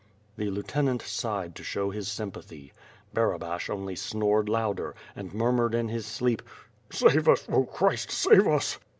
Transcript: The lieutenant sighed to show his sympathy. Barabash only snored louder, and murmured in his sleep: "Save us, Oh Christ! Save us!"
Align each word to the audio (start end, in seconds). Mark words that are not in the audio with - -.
The 0.35 0.49
lieutenant 0.49 1.03
sighed 1.03 1.53
to 1.53 1.63
show 1.63 1.91
his 1.91 2.07
sympathy. 2.07 2.73
Barabash 3.13 3.69
only 3.69 3.95
snored 3.95 4.49
louder, 4.49 4.95
and 5.15 5.31
murmured 5.31 5.75
in 5.75 5.89
his 5.89 6.07
sleep: 6.07 6.41
"Save 6.89 7.29
us, 7.29 7.45
Oh 7.51 7.65
Christ! 7.65 8.09
Save 8.09 8.47
us!" 8.47 8.79